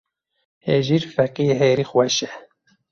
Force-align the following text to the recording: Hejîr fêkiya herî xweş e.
Hejîr 0.67 1.03
fêkiya 1.13 1.55
herî 1.61 1.85
xweş 1.89 2.15
e. 2.27 2.29